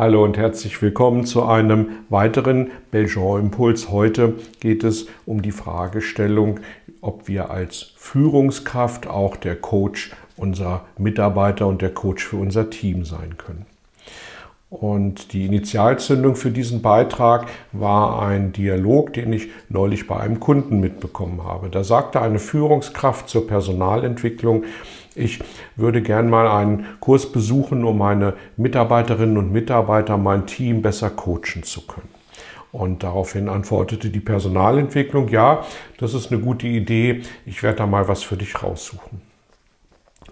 Hallo 0.00 0.24
und 0.24 0.38
herzlich 0.38 0.80
willkommen 0.80 1.26
zu 1.26 1.44
einem 1.44 1.90
weiteren 2.08 2.70
Belgian 2.90 3.38
Impuls. 3.38 3.90
Heute 3.90 4.32
geht 4.58 4.82
es 4.82 5.08
um 5.26 5.42
die 5.42 5.52
Fragestellung, 5.52 6.60
ob 7.02 7.28
wir 7.28 7.50
als 7.50 7.92
Führungskraft 7.96 9.06
auch 9.06 9.36
der 9.36 9.56
Coach 9.56 10.12
unserer 10.38 10.86
Mitarbeiter 10.96 11.66
und 11.66 11.82
der 11.82 11.92
Coach 11.92 12.24
für 12.24 12.38
unser 12.38 12.70
Team 12.70 13.04
sein 13.04 13.36
können. 13.36 13.66
Und 14.70 15.34
die 15.34 15.44
Initialzündung 15.44 16.34
für 16.34 16.50
diesen 16.50 16.80
Beitrag 16.80 17.48
war 17.72 18.22
ein 18.22 18.52
Dialog, 18.52 19.12
den 19.12 19.34
ich 19.34 19.48
neulich 19.68 20.06
bei 20.06 20.16
einem 20.16 20.40
Kunden 20.40 20.80
mitbekommen 20.80 21.44
habe. 21.44 21.68
Da 21.68 21.84
sagte 21.84 22.22
eine 22.22 22.38
Führungskraft 22.38 23.28
zur 23.28 23.46
Personalentwicklung, 23.46 24.64
ich 25.14 25.40
würde 25.76 26.02
gern 26.02 26.30
mal 26.30 26.48
einen 26.48 26.86
Kurs 27.00 27.30
besuchen, 27.30 27.84
um 27.84 27.98
meine 27.98 28.34
Mitarbeiterinnen 28.56 29.38
und 29.38 29.52
Mitarbeiter, 29.52 30.16
mein 30.16 30.46
Team 30.46 30.82
besser 30.82 31.10
coachen 31.10 31.62
zu 31.62 31.86
können. 31.86 32.08
Und 32.72 33.02
daraufhin 33.02 33.48
antwortete 33.48 34.10
die 34.10 34.20
Personalentwicklung, 34.20 35.28
ja, 35.28 35.64
das 35.98 36.14
ist 36.14 36.30
eine 36.30 36.40
gute 36.40 36.68
Idee, 36.68 37.22
ich 37.44 37.62
werde 37.62 37.78
da 37.78 37.86
mal 37.86 38.06
was 38.06 38.22
für 38.22 38.36
dich 38.36 38.62
raussuchen. 38.62 39.20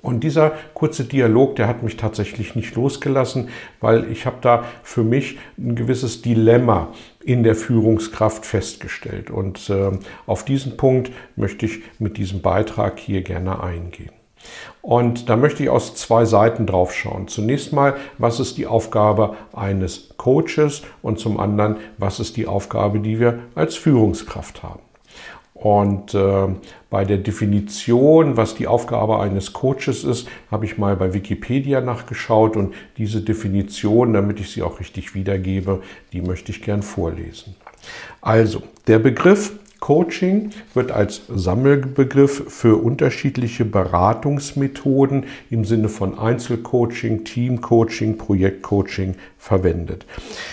Und 0.00 0.22
dieser 0.22 0.52
kurze 0.74 1.04
Dialog, 1.04 1.56
der 1.56 1.66
hat 1.66 1.82
mich 1.82 1.96
tatsächlich 1.96 2.54
nicht 2.54 2.76
losgelassen, 2.76 3.48
weil 3.80 4.10
ich 4.10 4.26
habe 4.26 4.36
da 4.40 4.64
für 4.84 5.02
mich 5.02 5.38
ein 5.58 5.74
gewisses 5.74 6.22
Dilemma 6.22 6.88
in 7.24 7.42
der 7.42 7.56
Führungskraft 7.56 8.46
festgestellt. 8.46 9.30
Und 9.30 9.68
äh, 9.70 9.90
auf 10.26 10.44
diesen 10.44 10.76
Punkt 10.76 11.10
möchte 11.34 11.66
ich 11.66 11.80
mit 11.98 12.16
diesem 12.16 12.42
Beitrag 12.42 13.00
hier 13.00 13.22
gerne 13.22 13.60
eingehen. 13.60 14.12
Und 14.82 15.28
da 15.28 15.36
möchte 15.36 15.62
ich 15.62 15.68
aus 15.68 15.94
zwei 15.94 16.24
Seiten 16.24 16.66
drauf 16.66 16.94
schauen. 16.94 17.28
Zunächst 17.28 17.72
mal, 17.72 17.96
was 18.16 18.40
ist 18.40 18.58
die 18.58 18.66
Aufgabe 18.66 19.36
eines 19.52 20.10
Coaches 20.16 20.82
und 21.02 21.18
zum 21.18 21.38
anderen, 21.38 21.76
was 21.98 22.20
ist 22.20 22.36
die 22.36 22.46
Aufgabe, 22.46 23.00
die 23.00 23.20
wir 23.20 23.40
als 23.54 23.76
Führungskraft 23.76 24.62
haben. 24.62 24.80
Und 25.58 26.14
äh, 26.14 26.46
bei 26.88 27.04
der 27.04 27.18
Definition, 27.18 28.36
was 28.36 28.54
die 28.54 28.68
Aufgabe 28.68 29.18
eines 29.18 29.52
Coaches 29.52 30.04
ist, 30.04 30.28
habe 30.52 30.64
ich 30.64 30.78
mal 30.78 30.94
bei 30.94 31.12
Wikipedia 31.12 31.80
nachgeschaut 31.80 32.56
und 32.56 32.74
diese 32.96 33.22
Definition, 33.22 34.12
damit 34.12 34.38
ich 34.38 34.52
sie 34.52 34.62
auch 34.62 34.78
richtig 34.78 35.16
wiedergebe, 35.16 35.82
die 36.12 36.22
möchte 36.22 36.52
ich 36.52 36.62
gern 36.62 36.82
vorlesen. 36.82 37.56
Also, 38.20 38.62
der 38.86 39.00
Begriff 39.00 39.52
Coaching 39.80 40.50
wird 40.74 40.90
als 40.90 41.22
Sammelbegriff 41.28 42.44
für 42.48 42.82
unterschiedliche 42.82 43.64
Beratungsmethoden 43.64 45.24
im 45.50 45.64
Sinne 45.64 45.88
von 45.88 46.18
Einzelcoaching, 46.18 47.24
Teamcoaching, 47.24 48.18
Projektcoaching 48.18 49.14
verwendet. 49.38 50.04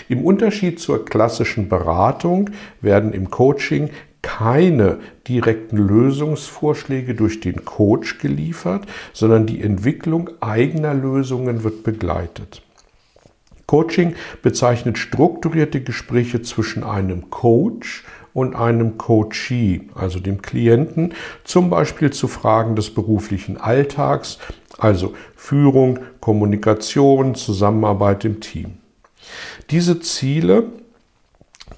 Im 0.08 0.24
Unterschied 0.24 0.78
zur 0.78 1.04
klassischen 1.04 1.68
Beratung 1.68 2.50
werden 2.80 3.12
im 3.12 3.30
Coaching 3.30 3.90
keine 4.22 4.98
direkten 5.28 5.76
Lösungsvorschläge 5.76 7.14
durch 7.14 7.40
den 7.40 7.64
Coach 7.64 8.18
geliefert, 8.18 8.86
sondern 9.12 9.46
die 9.46 9.62
Entwicklung 9.62 10.30
eigener 10.40 10.94
Lösungen 10.94 11.62
wird 11.62 11.84
begleitet. 11.84 12.62
Coaching 13.66 14.14
bezeichnet 14.42 14.98
strukturierte 14.98 15.80
Gespräche 15.80 16.42
zwischen 16.42 16.84
einem 16.84 17.30
Coach 17.30 18.04
und 18.32 18.54
einem 18.54 18.98
Coachee, 18.98 19.88
also 19.94 20.20
dem 20.20 20.42
Klienten, 20.42 21.14
zum 21.44 21.70
Beispiel 21.70 22.12
zu 22.12 22.28
Fragen 22.28 22.76
des 22.76 22.90
beruflichen 22.90 23.56
Alltags, 23.56 24.38
also 24.78 25.14
Führung, 25.34 26.00
Kommunikation, 26.20 27.34
Zusammenarbeit 27.34 28.24
im 28.24 28.40
Team. 28.40 28.78
Diese 29.70 30.00
Ziele 30.00 30.64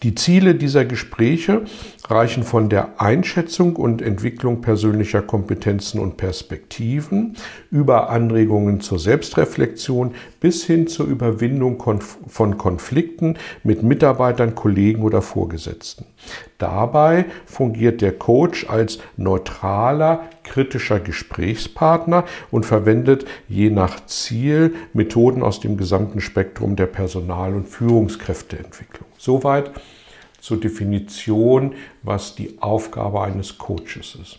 die 0.03 0.15
Ziele 0.15 0.55
dieser 0.55 0.85
Gespräche 0.85 1.63
reichen 2.09 2.43
von 2.43 2.69
der 2.69 3.01
Einschätzung 3.01 3.77
und 3.77 4.01
Entwicklung 4.01 4.61
persönlicher 4.61 5.23
Kompetenzen 5.23 6.01
und 6.01 6.17
Perspektiven 6.17 7.37
über 7.71 8.11
Anregungen 8.11 8.81
zur 8.81 8.99
Selbstreflexion 8.99 10.15
bis 10.41 10.65
hin 10.65 10.87
zur 10.87 11.07
Überwindung 11.07 11.83
von 12.29 12.59
Konflikten 12.59 13.37
mit 13.65 13.83
Mitarbeitern, 13.83 14.55
Kollegen 14.55 15.03
oder 15.03 15.21
Vorgesetzten. 15.21 16.05
Dabei 16.59 17.27
fungiert 17.47 18.01
der 18.01 18.13
Coach 18.13 18.69
als 18.69 18.99
neutraler, 19.17 20.29
kritischer 20.43 20.99
Gesprächspartner 20.99 22.25
und 22.51 22.67
verwendet 22.67 23.27
je 23.49 23.71
nach 23.71 24.05
Ziel 24.07 24.75
Methoden 24.93 25.43
aus 25.43 25.61
dem 25.61 25.77
gesamten 25.77 26.21
Spektrum 26.21 26.75
der 26.75 26.87
Personal- 26.87 27.55
und 27.55 27.69
Führungskräfteentwicklung. 27.69 29.09
Soweit 29.19 29.71
zur 30.41 30.59
Definition, 30.59 31.75
was 32.03 32.35
die 32.35 32.59
Aufgabe 32.61 33.23
eines 33.23 33.59
Coaches 33.59 34.19
ist. 34.21 34.39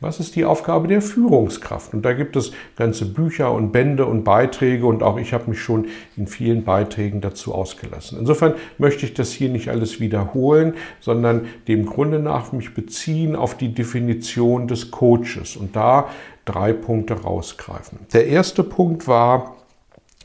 Was 0.00 0.20
ist 0.20 0.36
die 0.36 0.44
Aufgabe 0.44 0.88
der 0.88 1.02
Führungskraft? 1.02 1.94
Und 1.94 2.02
da 2.02 2.12
gibt 2.12 2.36
es 2.36 2.52
ganze 2.76 3.06
Bücher 3.06 3.52
und 3.52 3.72
Bände 3.72 4.06
und 4.06 4.24
Beiträge 4.24 4.86
und 4.86 5.02
auch 5.02 5.18
ich 5.18 5.32
habe 5.32 5.50
mich 5.50 5.60
schon 5.60 5.86
in 6.16 6.26
vielen 6.26 6.64
Beiträgen 6.64 7.20
dazu 7.20 7.54
ausgelassen. 7.54 8.18
Insofern 8.18 8.54
möchte 8.78 9.06
ich 9.06 9.14
das 9.14 9.32
hier 9.32 9.48
nicht 9.48 9.68
alles 9.68 10.00
wiederholen, 10.00 10.74
sondern 11.00 11.46
dem 11.68 11.86
Grunde 11.86 12.18
nach 12.18 12.52
mich 12.52 12.74
beziehen 12.74 13.36
auf 13.36 13.56
die 13.56 13.74
Definition 13.74 14.68
des 14.68 14.90
Coaches 14.90 15.56
und 15.56 15.76
da 15.76 16.08
drei 16.44 16.72
Punkte 16.72 17.14
rausgreifen. 17.14 18.00
Der 18.12 18.26
erste 18.26 18.62
Punkt 18.62 19.08
war, 19.08 19.56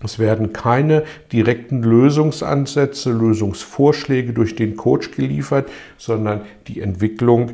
es 0.04 0.18
werden 0.18 0.54
keine 0.54 1.04
direkten 1.32 1.84
Lösungsansätze, 1.84 3.12
Lösungsvorschläge 3.12 4.34
durch 4.34 4.56
den 4.56 4.78
Coach 4.78 5.12
geliefert, 5.12 5.70
sondern 5.98 6.42
die 6.68 6.80
Entwicklung 6.80 7.52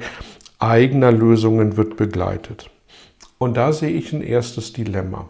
eigener 0.66 1.12
Lösungen 1.12 1.78
wird 1.78 1.98
begleitet. 1.98 2.70
Und 3.38 3.58
da 3.58 3.72
sehe 3.72 3.92
ich 3.92 4.14
ein 4.14 4.22
erstes 4.22 4.74
Dilemma. 4.74 5.30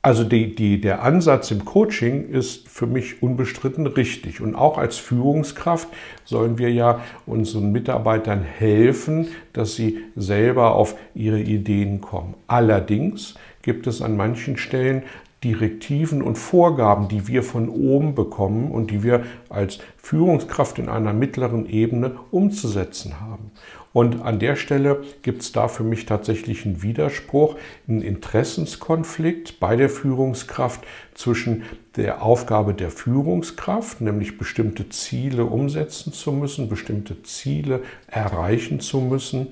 Also 0.00 0.22
die, 0.22 0.54
die, 0.54 0.80
der 0.80 1.02
Ansatz 1.02 1.50
im 1.50 1.64
Coaching 1.64 2.30
ist 2.30 2.68
für 2.68 2.86
mich 2.86 3.22
unbestritten 3.22 3.86
richtig. 3.86 4.40
Und 4.40 4.54
auch 4.54 4.78
als 4.78 4.96
Führungskraft 4.96 5.88
sollen 6.24 6.56
wir 6.56 6.70
ja 6.70 7.00
unseren 7.26 7.72
Mitarbeitern 7.72 8.42
helfen, 8.42 9.28
dass 9.52 9.74
sie 9.74 9.98
selber 10.14 10.76
auf 10.76 10.94
ihre 11.14 11.40
Ideen 11.40 12.00
kommen. 12.00 12.34
Allerdings 12.46 13.34
gibt 13.62 13.86
es 13.88 14.00
an 14.00 14.16
manchen 14.16 14.56
Stellen 14.56 15.02
Direktiven 15.44 16.20
und 16.20 16.36
Vorgaben, 16.36 17.08
die 17.08 17.28
wir 17.28 17.42
von 17.44 17.68
oben 17.68 18.14
bekommen 18.14 18.72
und 18.72 18.90
die 18.90 19.04
wir 19.04 19.24
als 19.48 19.78
Führungskraft 19.96 20.78
in 20.78 20.88
einer 20.88 21.12
mittleren 21.12 21.68
Ebene 21.68 22.16
umzusetzen 22.30 23.20
haben. 23.20 23.52
Und 23.92 24.22
an 24.22 24.38
der 24.38 24.56
Stelle 24.56 25.02
gibt 25.22 25.42
es 25.42 25.52
da 25.52 25.66
für 25.68 25.82
mich 25.82 26.06
tatsächlich 26.06 26.66
einen 26.66 26.82
Widerspruch, 26.82 27.56
einen 27.88 28.02
Interessenskonflikt 28.02 29.60
bei 29.60 29.76
der 29.76 29.88
Führungskraft 29.88 30.84
zwischen 31.14 31.62
der 31.96 32.22
Aufgabe 32.22 32.74
der 32.74 32.90
Führungskraft, 32.90 34.00
nämlich 34.00 34.38
bestimmte 34.38 34.88
Ziele 34.88 35.46
umsetzen 35.46 36.12
zu 36.12 36.32
müssen, 36.32 36.68
bestimmte 36.68 37.22
Ziele 37.22 37.82
erreichen 38.08 38.80
zu 38.80 39.00
müssen 39.00 39.48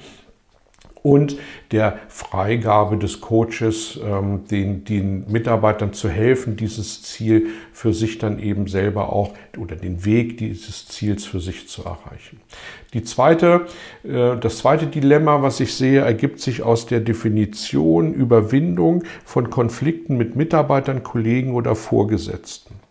und 1.06 1.36
der 1.70 2.00
Freigabe 2.08 2.96
des 2.96 3.20
Coaches, 3.20 4.00
ähm, 4.04 4.44
den, 4.50 4.84
den 4.84 5.30
Mitarbeitern 5.30 5.92
zu 5.92 6.08
helfen, 6.08 6.56
dieses 6.56 7.02
Ziel 7.02 7.46
für 7.72 7.92
sich 7.92 8.18
dann 8.18 8.40
eben 8.40 8.66
selber 8.66 9.12
auch 9.12 9.32
oder 9.56 9.76
den 9.76 10.04
Weg 10.04 10.38
dieses 10.38 10.88
Ziels 10.88 11.24
für 11.24 11.38
sich 11.38 11.68
zu 11.68 11.84
erreichen. 11.84 12.40
Die 12.92 13.04
zweite, 13.04 13.66
äh, 14.02 14.36
das 14.36 14.58
zweite 14.58 14.88
Dilemma, 14.88 15.42
was 15.42 15.60
ich 15.60 15.74
sehe, 15.74 16.00
ergibt 16.00 16.40
sich 16.40 16.64
aus 16.64 16.86
der 16.86 16.98
Definition 16.98 18.12
Überwindung 18.12 19.04
von 19.24 19.48
Konflikten 19.48 20.16
mit 20.16 20.34
Mitarbeitern, 20.34 21.04
Kollegen 21.04 21.54
oder 21.54 21.76
Vorgesetzten. 21.76 22.85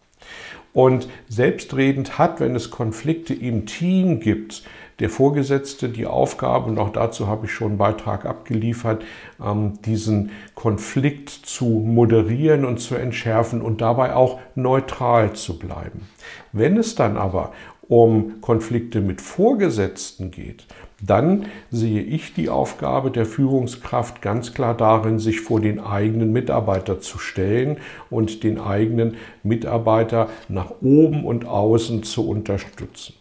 Und 0.75 1.07
selbstredend 1.29 2.19
hat, 2.19 2.41
wenn 2.41 2.53
es 2.53 2.69
Konflikte 2.69 3.33
im 3.33 3.65
Team 3.65 4.19
gibt, 4.19 4.63
der 4.99 5.09
Vorgesetzte 5.09 5.87
die 5.87 6.05
Aufgabe, 6.05 6.69
und 6.69 6.77
auch 6.77 6.91
dazu 6.91 7.27
habe 7.27 7.45
ich 7.45 7.53
schon 7.53 7.69
einen 7.69 7.77
Beitrag 7.77 8.25
abgeliefert, 8.25 9.03
ähm, 9.43 9.81
diesen 9.85 10.31
Konflikt 10.53 11.29
zu 11.29 11.65
moderieren 11.65 12.65
und 12.65 12.79
zu 12.79 12.95
entschärfen 12.95 13.61
und 13.61 13.79
dabei 13.79 14.15
auch 14.15 14.39
neutral 14.55 15.31
zu 15.33 15.57
bleiben. 15.57 16.09
Wenn 16.51 16.75
es 16.77 16.93
dann 16.95 17.15
aber 17.15 17.53
um 17.87 18.41
Konflikte 18.41 18.99
mit 18.99 19.21
Vorgesetzten 19.21 20.29
geht, 20.29 20.65
dann 21.01 21.47
sehe 21.71 22.01
ich 22.01 22.33
die 22.33 22.49
Aufgabe 22.49 23.11
der 23.11 23.25
Führungskraft 23.25 24.21
ganz 24.21 24.53
klar 24.53 24.75
darin, 24.75 25.19
sich 25.19 25.41
vor 25.41 25.59
den 25.59 25.79
eigenen 25.79 26.31
Mitarbeiter 26.31 27.01
zu 27.01 27.17
stellen 27.17 27.77
und 28.09 28.43
den 28.43 28.59
eigenen 28.59 29.17
Mitarbeiter 29.43 30.29
nach 30.47 30.71
oben 30.81 31.25
und 31.25 31.45
außen 31.45 32.03
zu 32.03 32.27
unterstützen. 32.27 33.13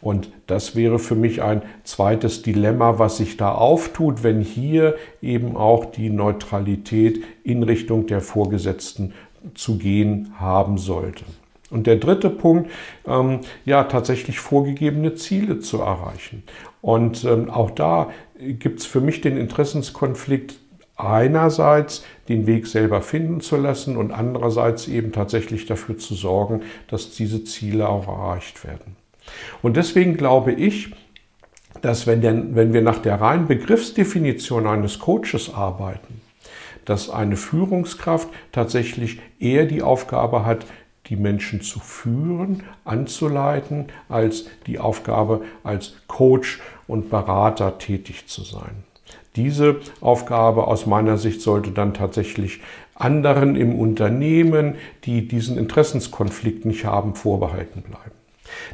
Und 0.00 0.30
das 0.46 0.76
wäre 0.76 1.00
für 1.00 1.16
mich 1.16 1.42
ein 1.42 1.62
zweites 1.82 2.42
Dilemma, 2.42 3.00
was 3.00 3.16
sich 3.16 3.36
da 3.36 3.52
auftut, 3.52 4.22
wenn 4.22 4.40
hier 4.40 4.94
eben 5.20 5.56
auch 5.56 5.86
die 5.86 6.10
Neutralität 6.10 7.24
in 7.42 7.64
Richtung 7.64 8.06
der 8.06 8.20
Vorgesetzten 8.20 9.12
zu 9.54 9.76
gehen 9.76 10.32
haben 10.38 10.78
sollte. 10.78 11.24
Und 11.70 11.86
der 11.86 11.96
dritte 11.96 12.30
Punkt, 12.30 12.70
ähm, 13.06 13.40
ja, 13.64 13.84
tatsächlich 13.84 14.38
vorgegebene 14.40 15.14
Ziele 15.14 15.58
zu 15.58 15.80
erreichen. 15.80 16.42
Und 16.80 17.24
ähm, 17.24 17.50
auch 17.50 17.70
da 17.70 18.10
gibt 18.38 18.80
es 18.80 18.86
für 18.86 19.00
mich 19.00 19.20
den 19.20 19.36
Interessenskonflikt, 19.36 20.56
einerseits 20.96 22.04
den 22.28 22.46
Weg 22.46 22.66
selber 22.66 23.02
finden 23.02 23.40
zu 23.40 23.56
lassen 23.56 23.96
und 23.96 24.10
andererseits 24.10 24.88
eben 24.88 25.12
tatsächlich 25.12 25.66
dafür 25.66 25.96
zu 25.96 26.14
sorgen, 26.14 26.62
dass 26.88 27.10
diese 27.12 27.44
Ziele 27.44 27.88
auch 27.88 28.08
erreicht 28.08 28.64
werden. 28.64 28.96
Und 29.62 29.76
deswegen 29.76 30.16
glaube 30.16 30.52
ich, 30.52 30.90
dass 31.82 32.06
wenn, 32.06 32.20
denn, 32.20 32.56
wenn 32.56 32.72
wir 32.72 32.82
nach 32.82 32.98
der 32.98 33.20
reinen 33.20 33.46
Begriffsdefinition 33.46 34.66
eines 34.66 34.98
Coaches 34.98 35.52
arbeiten, 35.54 36.20
dass 36.84 37.10
eine 37.10 37.36
Führungskraft 37.36 38.28
tatsächlich 38.50 39.20
eher 39.38 39.66
die 39.66 39.82
Aufgabe 39.82 40.44
hat, 40.44 40.66
die 41.08 41.16
Menschen 41.16 41.60
zu 41.60 41.80
führen, 41.80 42.62
anzuleiten, 42.84 43.86
als 44.08 44.46
die 44.66 44.78
Aufgabe 44.78 45.42
als 45.64 45.94
Coach 46.06 46.60
und 46.86 47.10
Berater 47.10 47.78
tätig 47.78 48.26
zu 48.26 48.42
sein. 48.42 48.84
Diese 49.36 49.76
Aufgabe 50.00 50.66
aus 50.66 50.86
meiner 50.86 51.16
Sicht 51.16 51.40
sollte 51.40 51.70
dann 51.70 51.94
tatsächlich 51.94 52.60
anderen 52.94 53.56
im 53.56 53.78
Unternehmen, 53.78 54.74
die 55.04 55.28
diesen 55.28 55.56
Interessenskonflikt 55.56 56.64
nicht 56.64 56.84
haben, 56.84 57.14
vorbehalten 57.14 57.82
bleiben. 57.82 58.10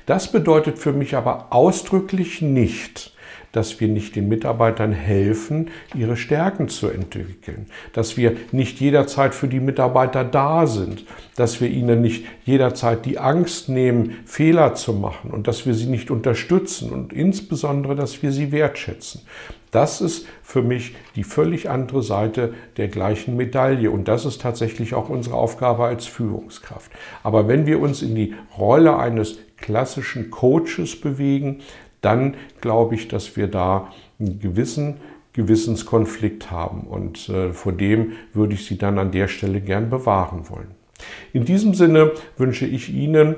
Das 0.06 0.32
bedeutet 0.32 0.78
für 0.78 0.92
mich 0.92 1.16
aber 1.16 1.48
ausdrücklich 1.50 2.40
nicht, 2.40 3.13
dass 3.55 3.81
wir 3.81 3.89
nicht 3.89 4.17
den 4.17 4.29
Mitarbeitern 4.29 4.93
helfen, 4.93 5.71
ihre 5.95 6.17
Stärken 6.17 6.69
zu 6.69 6.89
entwickeln, 6.89 7.67
dass 7.93 8.17
wir 8.17 8.37
nicht 8.53 8.81
jederzeit 8.81 9.35
für 9.35 9.49
die 9.49 9.61
Mitarbeiter 9.61 10.25
da 10.25 10.67
sind, 10.67 11.05
dass 11.37 11.61
wir 11.61 11.69
ihnen 11.69 12.03
nicht 12.03 12.25
jederzeit 12.45 13.06
die 13.06 13.19
Angst 13.19 13.69
nehmen, 13.69 14.17
Fehler 14.25 14.75
zu 14.75 14.93
machen 14.93 15.31
und 15.31 15.47
dass 15.47 15.67
wir 15.67 15.75
sie 15.75 15.87
nicht 15.87 16.11
unterstützen 16.11 16.91
und 16.91 17.12
insbesondere, 17.12 17.95
dass 17.95 18.23
wir 18.23 18.33
sie 18.33 18.51
wertschätzen. 18.51 19.23
Das 19.71 20.01
ist 20.01 20.29
für 20.43 20.62
mich 20.62 20.95
die 21.17 21.25
völlig 21.25 21.69
andere 21.69 22.05
Seite 22.05 22.55
der 22.77 22.87
gleichen 22.87 23.35
Medaille 23.37 23.91
und 23.91 24.06
das 24.06 24.25
ist 24.25 24.41
tatsächlich 24.41 24.95
auch 24.95 25.09
unsere 25.09 25.35
Aufgabe 25.35 25.85
als 25.85 26.06
Führungskraft. 26.06 26.93
Aber 27.25 27.49
wenn 27.49 27.67
wir 27.67 27.81
uns 27.81 28.01
in 28.01 28.15
die 28.15 28.35
Rolle 28.56 28.97
eines 28.97 29.39
klassischen 29.56 30.31
Coaches 30.31 31.01
bewegen, 31.01 31.61
dann 32.05 32.35
glaube 32.61 32.95
ich, 32.95 33.09
dass 33.09 33.37
wir 33.37 33.47
da 33.47 33.93
einen 34.19 34.39
gewissen 34.39 34.97
Gewissenskonflikt 35.35 36.51
haben. 36.51 36.83
Und 36.83 37.29
äh, 37.29 37.53
vor 37.53 37.73
dem 37.73 38.12
würde 38.33 38.55
ich 38.55 38.67
Sie 38.67 38.79
dann 38.79 38.99
an 38.99 39.11
der 39.11 39.29
Stelle 39.29 39.61
gern 39.61 39.91
bewahren 39.91 40.49
wollen. 40.49 40.69
In 41.33 41.45
diesem 41.45 41.75
Sinne 41.75 42.12
wünsche 42.37 42.67
ich 42.67 42.93
Ihnen 42.93 43.37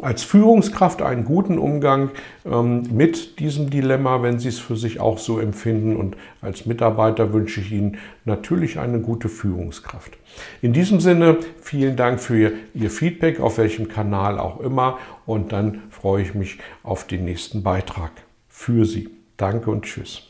als 0.00 0.22
Führungskraft 0.22 1.02
einen 1.02 1.24
guten 1.24 1.58
Umgang 1.58 2.10
ähm, 2.44 2.82
mit 2.92 3.38
diesem 3.40 3.70
Dilemma, 3.70 4.22
wenn 4.22 4.38
Sie 4.38 4.48
es 4.48 4.58
für 4.58 4.76
sich 4.76 5.00
auch 5.00 5.18
so 5.18 5.38
empfinden. 5.38 5.96
Und 5.96 6.16
als 6.40 6.66
Mitarbeiter 6.66 7.32
wünsche 7.32 7.60
ich 7.60 7.72
Ihnen 7.72 7.98
natürlich 8.24 8.78
eine 8.78 9.00
gute 9.00 9.28
Führungskraft. 9.28 10.16
In 10.62 10.72
diesem 10.72 11.00
Sinne, 11.00 11.38
vielen 11.60 11.96
Dank 11.96 12.20
für 12.20 12.38
Ihr, 12.38 12.52
Ihr 12.74 12.90
Feedback, 12.90 13.40
auf 13.40 13.58
welchem 13.58 13.88
Kanal 13.88 14.38
auch 14.38 14.60
immer. 14.60 14.98
Und 15.26 15.52
dann 15.52 15.82
freue 15.90 16.22
ich 16.22 16.34
mich 16.34 16.58
auf 16.82 17.06
den 17.06 17.24
nächsten 17.24 17.62
Beitrag 17.62 18.12
für 18.48 18.84
Sie. 18.84 19.10
Danke 19.36 19.70
und 19.70 19.84
Tschüss. 19.84 20.22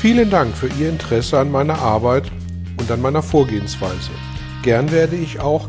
Vielen 0.00 0.30
Dank 0.30 0.56
für 0.56 0.68
Ihr 0.80 0.88
Interesse 0.88 1.38
an 1.38 1.50
meiner 1.50 1.78
Arbeit 1.78 2.24
und 2.78 2.90
an 2.90 3.00
meiner 3.00 3.22
Vorgehensweise. 3.22 4.10
Gern 4.62 4.90
werde 4.90 5.16
ich 5.16 5.40
auch 5.40 5.68